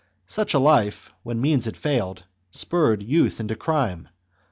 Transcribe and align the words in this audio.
Such 0.25 0.55
a 0.55 0.57
life, 0.57 1.13
when 1.21 1.39
means 1.39 1.65
had 1.65 1.77
failed, 1.77 2.23
spurred 2.49 3.03
youth 3.03 3.39
into 3.39 3.55
crime. 3.55 4.09